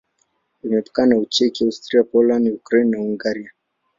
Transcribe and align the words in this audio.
Imepakana 0.65 1.09
na 1.15 1.21
Ucheki, 1.23 1.59
Austria, 1.65 2.03
Poland, 2.11 2.43
Ukraine 2.59 2.89
na 2.91 2.97
Hungaria. 3.03 3.51